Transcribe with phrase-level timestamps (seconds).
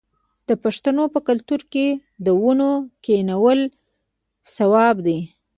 [0.47, 1.87] د پښتنو په کلتور کې
[2.25, 2.71] د ونو
[3.05, 3.59] کینول
[4.55, 5.19] ثواب دی.